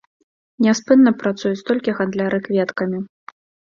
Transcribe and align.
Няспынна 0.67 1.13
працуюць 1.25 1.65
толькі 1.69 1.97
гандляры 2.01 2.45
кветкамі. 2.51 3.09